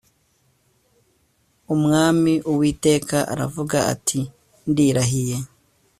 [1.73, 4.19] Umwami Uwiteka aravuga ati
[4.69, 5.37] Ndirahiye